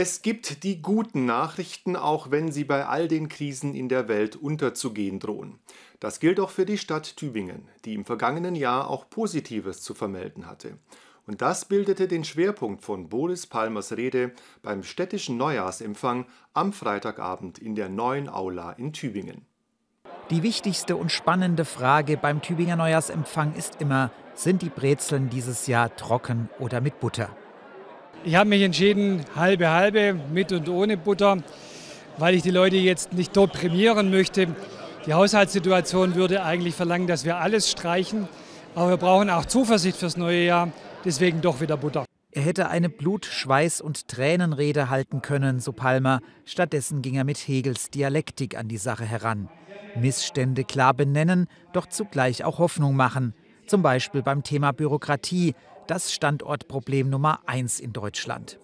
Es 0.00 0.22
gibt 0.22 0.62
die 0.62 0.80
guten 0.80 1.26
Nachrichten, 1.26 1.96
auch 1.96 2.30
wenn 2.30 2.52
sie 2.52 2.62
bei 2.62 2.86
all 2.86 3.08
den 3.08 3.28
Krisen 3.28 3.74
in 3.74 3.88
der 3.88 4.06
Welt 4.06 4.36
unterzugehen 4.36 5.18
drohen. 5.18 5.58
Das 5.98 6.20
gilt 6.20 6.38
auch 6.38 6.50
für 6.50 6.64
die 6.64 6.78
Stadt 6.78 7.16
Tübingen, 7.16 7.66
die 7.84 7.94
im 7.94 8.04
vergangenen 8.04 8.54
Jahr 8.54 8.90
auch 8.90 9.10
Positives 9.10 9.82
zu 9.82 9.94
vermelden 9.94 10.46
hatte. 10.46 10.78
Und 11.26 11.42
das 11.42 11.64
bildete 11.64 12.06
den 12.06 12.22
Schwerpunkt 12.22 12.84
von 12.84 13.08
Boris 13.08 13.48
Palmers 13.48 13.96
Rede 13.96 14.30
beim 14.62 14.84
städtischen 14.84 15.36
Neujahrsempfang 15.36 16.26
am 16.54 16.72
Freitagabend 16.72 17.58
in 17.58 17.74
der 17.74 17.88
neuen 17.88 18.28
Aula 18.28 18.70
in 18.74 18.92
Tübingen. 18.92 19.46
Die 20.30 20.44
wichtigste 20.44 20.94
und 20.94 21.10
spannende 21.10 21.64
Frage 21.64 22.16
beim 22.16 22.40
Tübinger 22.40 22.76
Neujahrsempfang 22.76 23.56
ist 23.56 23.80
immer, 23.80 24.12
sind 24.36 24.62
die 24.62 24.70
Brezeln 24.70 25.28
dieses 25.28 25.66
Jahr 25.66 25.96
trocken 25.96 26.48
oder 26.60 26.80
mit 26.80 27.00
Butter? 27.00 27.36
Ich 28.24 28.34
habe 28.34 28.50
mich 28.50 28.62
entschieden, 28.62 29.24
halbe 29.36 29.70
halbe, 29.70 30.18
mit 30.32 30.52
und 30.52 30.68
ohne 30.68 30.96
Butter, 30.96 31.38
weil 32.18 32.34
ich 32.34 32.42
die 32.42 32.50
Leute 32.50 32.76
jetzt 32.76 33.12
nicht 33.12 33.36
dort 33.36 33.52
prämieren 33.52 34.10
möchte. 34.10 34.48
Die 35.06 35.14
Haushaltssituation 35.14 36.16
würde 36.16 36.42
eigentlich 36.42 36.74
verlangen, 36.74 37.06
dass 37.06 37.24
wir 37.24 37.38
alles 37.38 37.70
streichen. 37.70 38.28
Aber 38.74 38.90
wir 38.90 38.96
brauchen 38.96 39.30
auch 39.30 39.44
Zuversicht 39.44 39.96
fürs 39.96 40.16
neue 40.16 40.44
Jahr, 40.44 40.70
deswegen 41.04 41.40
doch 41.40 41.60
wieder 41.60 41.76
Butter. 41.76 42.04
Er 42.32 42.42
hätte 42.42 42.68
eine 42.68 42.88
Blut-, 42.88 43.24
Schweiß- 43.24 43.80
und 43.80 44.08
Tränenrede 44.08 44.90
halten 44.90 45.22
können, 45.22 45.60
so 45.60 45.72
Palmer. 45.72 46.20
Stattdessen 46.44 47.02
ging 47.02 47.14
er 47.14 47.24
mit 47.24 47.38
Hegels 47.38 47.90
Dialektik 47.90 48.58
an 48.58 48.68
die 48.68 48.76
Sache 48.76 49.04
heran. 49.04 49.48
Missstände 49.96 50.64
klar 50.64 50.92
benennen, 50.92 51.46
doch 51.72 51.86
zugleich 51.86 52.44
auch 52.44 52.58
Hoffnung 52.58 52.96
machen. 52.96 53.32
Zum 53.66 53.82
Beispiel 53.82 54.22
beim 54.22 54.42
Thema 54.42 54.72
Bürokratie, 54.72 55.54
das 55.88 56.12
Standortproblem 56.12 57.10
Nummer 57.10 57.40
eins 57.46 57.80
in 57.80 57.92
Deutschland. 57.92 58.58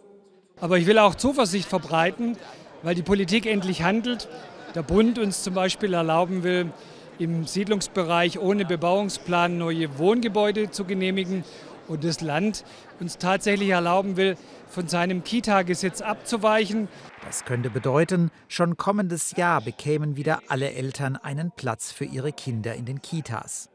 Aber 0.61 0.79
ich 0.79 0.87
will 0.87 0.99
auch 0.99 1.15
Zuversicht 1.15 1.69
verbreiten, 1.69 2.37
weil 2.83 2.95
die 2.95 3.03
Politik 3.03 3.47
endlich 3.47 3.83
handelt. 3.83 4.29
Der 4.75 4.83
Bund 4.83 5.19
uns 5.19 5.43
zum 5.43 5.55
Beispiel 5.55 5.95
erlauben 5.95 6.43
will, 6.43 6.73
im 7.19 7.47
Siedlungsbereich 7.47 8.39
ohne 8.39 8.65
Bebauungsplan 8.65 9.57
neue 9.57 9.99
Wohngebäude 9.99 10.71
zu 10.71 10.85
genehmigen 10.85 11.45
und 11.89 12.05
das 12.05 12.21
Land 12.21 12.65
uns 13.01 13.19
tatsächlich 13.19 13.71
erlauben 13.71 14.17
will, 14.17 14.37
von 14.69 14.89
seinem 14.89 15.23
Kita-Gesetz 15.23 16.01
abzuweichen. 16.01 16.89
Das 17.25 17.45
könnte 17.45 17.71
bedeuten, 17.71 18.31
schon 18.49 18.77
kommendes 18.77 19.37
Jahr 19.37 19.61
bekämen 19.61 20.17
wieder 20.17 20.41
alle 20.49 20.73
Eltern 20.73 21.17
einen 21.17 21.53
Platz 21.53 21.93
für 21.93 22.05
ihre 22.05 22.33
Kinder 22.33 22.75
in 22.75 22.85
den 22.85 23.01
Kitas. 23.03 23.71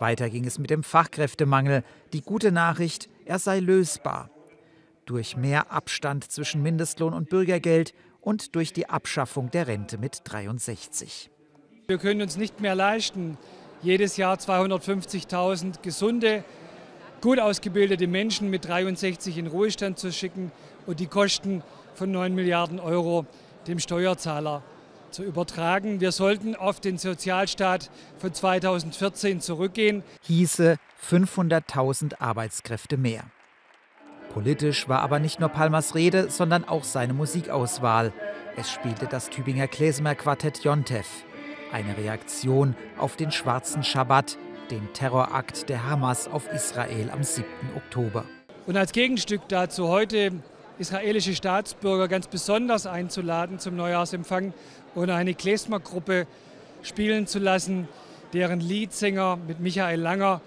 Weiter 0.00 0.30
ging 0.30 0.44
es 0.44 0.58
mit 0.58 0.70
dem 0.70 0.82
Fachkräftemangel. 0.82 1.82
Die 2.12 2.20
gute 2.20 2.52
Nachricht, 2.52 3.08
er 3.24 3.38
sei 3.38 3.60
lösbar. 3.60 4.30
Durch 5.06 5.36
mehr 5.36 5.72
Abstand 5.72 6.30
zwischen 6.30 6.62
Mindestlohn 6.62 7.14
und 7.14 7.28
Bürgergeld 7.28 7.94
und 8.20 8.54
durch 8.54 8.72
die 8.72 8.88
Abschaffung 8.88 9.50
der 9.50 9.66
Rente 9.66 9.98
mit 9.98 10.20
63. 10.24 11.30
Wir 11.86 11.98
können 11.98 12.20
uns 12.20 12.36
nicht 12.36 12.60
mehr 12.60 12.74
leisten, 12.74 13.38
jedes 13.82 14.16
Jahr 14.16 14.36
250.000 14.36 15.80
gesunde, 15.82 16.44
gut 17.20 17.40
ausgebildete 17.40 18.06
Menschen 18.06 18.50
mit 18.50 18.66
63 18.66 19.38
in 19.38 19.46
Ruhestand 19.46 19.98
zu 19.98 20.12
schicken 20.12 20.52
und 20.86 21.00
die 21.00 21.06
Kosten 21.06 21.62
von 21.94 22.10
9 22.10 22.34
Milliarden 22.34 22.80
Euro 22.80 23.26
dem 23.66 23.78
Steuerzahler 23.78 24.62
zu 25.10 25.22
übertragen. 25.22 26.00
Wir 26.00 26.12
sollten 26.12 26.54
auf 26.54 26.80
den 26.80 26.98
Sozialstaat 26.98 27.90
von 28.18 28.32
2014 28.32 29.40
zurückgehen. 29.40 30.02
Hieße 30.22 30.76
500.000 31.08 32.20
Arbeitskräfte 32.20 32.96
mehr. 32.96 33.24
Politisch 34.32 34.88
war 34.88 35.00
aber 35.00 35.18
nicht 35.18 35.40
nur 35.40 35.48
Palmers 35.48 35.94
Rede, 35.94 36.30
sondern 36.30 36.64
auch 36.64 36.84
seine 36.84 37.14
Musikauswahl. 37.14 38.12
Es 38.56 38.70
spielte 38.70 39.06
das 39.06 39.30
Tübinger 39.30 39.68
Klezmer 39.68 40.14
Quartett 40.14 40.64
Jontef. 40.64 41.06
Eine 41.72 41.96
Reaktion 41.96 42.76
auf 42.98 43.16
den 43.16 43.30
schwarzen 43.30 43.82
Schabbat, 43.82 44.38
den 44.70 44.92
Terrorakt 44.92 45.68
der 45.68 45.88
Hamas 45.88 46.28
auf 46.28 46.50
Israel 46.52 47.10
am 47.10 47.22
7. 47.22 47.46
Oktober. 47.76 48.24
Und 48.66 48.76
als 48.76 48.92
Gegenstück 48.92 49.42
dazu 49.48 49.88
heute 49.88 50.32
israelische 50.78 51.34
Staatsbürger 51.34 52.08
ganz 52.08 52.26
besonders 52.26 52.86
einzuladen 52.86 53.58
zum 53.58 53.76
Neujahrsempfang 53.76 54.52
und 54.94 55.10
eine 55.10 55.34
Klezmer-Gruppe 55.34 56.26
spielen 56.82 57.26
zu 57.26 57.38
lassen, 57.38 57.88
deren 58.32 58.60
Leadsänger 58.60 59.38
mit 59.46 59.60
Michael 59.60 60.00
Langer 60.00 60.40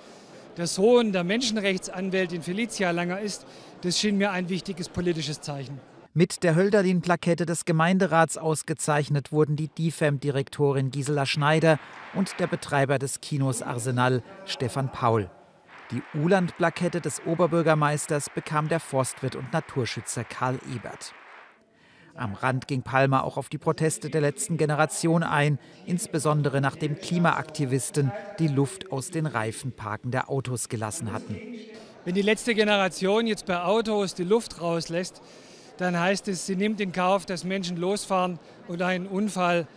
der 0.58 0.68
Sohn 0.68 1.12
der 1.12 1.24
Menschenrechtsanwältin 1.24 2.42
Felicia 2.42 2.92
Langer 2.92 3.20
ist. 3.20 3.46
Das 3.82 4.00
schien 4.00 4.18
mir 4.18 4.32
ein 4.32 4.50
wichtiges 4.50 4.90
politisches 4.90 5.42
Zeichen. 5.42 5.80
Mit 6.14 6.44
der 6.44 6.56
Hölderlin-Plakette 6.56 7.46
des 7.46 7.64
Gemeinderats 7.64 8.38
ausgezeichnet 8.38 9.32
wurden 9.32 9.56
die 9.56 9.70
DIFEM-Direktorin 9.70 10.92
Gisela 10.92 11.26
Schneider 11.26 11.80
und 12.14 12.38
der 12.40 12.48
Betreiber 12.48 13.00
des 13.00 13.22
Kinos 13.22 13.62
Arsenal, 13.62 14.22
Stefan 14.46 14.92
Paul. 14.92 15.30
Die 15.92 16.02
Uland-Plakette 16.18 17.02
des 17.02 17.22
Oberbürgermeisters 17.26 18.30
bekam 18.34 18.70
der 18.70 18.80
Forstwirt 18.80 19.36
und 19.36 19.52
Naturschützer 19.52 20.24
Karl 20.24 20.58
Ebert. 20.74 21.14
Am 22.16 22.34
Rand 22.34 22.68
ging 22.68 22.82
Palmer 22.82 23.26
auch 23.26 23.36
auf 23.36 23.50
die 23.50 23.58
Proteste 23.58 24.10
der 24.10 24.22
letzten 24.22 24.56
Generation 24.56 25.22
ein, 25.24 25.60
insbesondere 25.86 26.62
nachdem 26.62 26.96
Klimaaktivisten 26.96 28.12
die 28.40 28.48
Luft 28.48 28.92
aus 28.92 29.10
den 29.10 29.26
Reifen 29.26 29.74
parkender 29.74 30.30
Autos 30.30 30.70
gelassen 30.70 31.12
hatten. 31.12 31.38
Wenn 32.06 32.16
die 32.16 32.22
letzte 32.22 32.56
Generation 32.56 33.28
jetzt 33.28 33.46
bei 33.46 33.62
Autos 33.62 34.16
die 34.16 34.24
Luft 34.24 34.62
rauslässt, 34.62 35.22
dann 35.78 36.00
heißt 36.00 36.28
es, 36.30 36.46
sie 36.46 36.56
nimmt 36.56 36.80
in 36.80 36.94
Kauf, 36.94 37.26
dass 37.26 37.44
Menschen 37.44 37.76
losfahren 37.76 38.40
und 38.68 38.82
einen 38.82 39.08
Unfall 39.08 39.68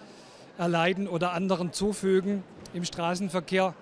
erleiden 0.58 1.08
oder 1.08 1.32
anderen 1.32 1.72
zufügen 1.72 2.44
im 2.72 2.84
Straßenverkehr. 2.84 3.74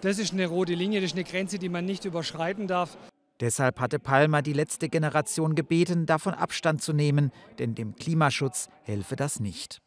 Das 0.00 0.18
ist 0.18 0.32
eine 0.32 0.46
rote 0.46 0.74
Linie, 0.74 1.00
das 1.00 1.10
ist 1.10 1.16
eine 1.16 1.24
Grenze, 1.24 1.58
die 1.58 1.68
man 1.68 1.84
nicht 1.84 2.04
überschreiten 2.04 2.66
darf. 2.66 2.96
Deshalb 3.40 3.80
hatte 3.80 3.98
Palmer 3.98 4.40
die 4.40 4.54
letzte 4.54 4.88
Generation 4.88 5.54
gebeten, 5.54 6.06
davon 6.06 6.32
Abstand 6.34 6.82
zu 6.82 6.92
nehmen, 6.92 7.32
denn 7.58 7.74
dem 7.74 7.94
Klimaschutz 7.96 8.68
helfe 8.82 9.16
das 9.16 9.40
nicht. 9.40 9.82